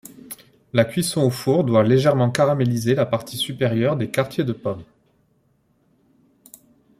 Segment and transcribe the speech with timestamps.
[0.73, 4.83] La cuisson au four doit légèrement caraméliser la partie supérieure des quartiers de pomme.